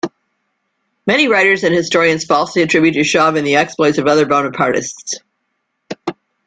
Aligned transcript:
Many 1.05 1.27
writers 1.27 1.63
and 1.63 1.75
historians 1.75 2.25
falsely 2.25 2.63
attribute 2.63 2.95
to 2.95 3.03
Chauvin 3.03 3.43
the 3.45 3.57
exploits 3.57 3.99
of 3.99 4.07
other 4.07 4.25
Bonapartists. 4.25 5.19